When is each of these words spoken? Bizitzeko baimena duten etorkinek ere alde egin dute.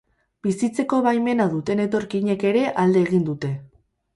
Bizitzeko 0.45 1.01
baimena 1.09 1.47
duten 1.53 1.83
etorkinek 1.85 2.47
ere 2.53 2.65
alde 2.85 3.07
egin 3.07 3.29
dute. 3.33 3.53